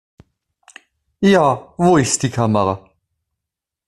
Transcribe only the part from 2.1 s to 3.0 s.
die Kamera?